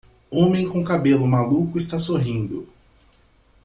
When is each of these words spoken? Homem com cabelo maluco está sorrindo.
Homem 0.31 0.67
com 0.67 0.83
cabelo 0.83 1.27
maluco 1.27 1.77
está 1.77 1.99
sorrindo. 1.99 2.67